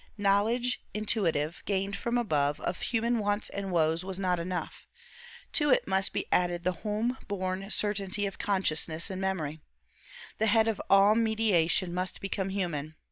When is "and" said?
3.49-3.71, 9.11-9.21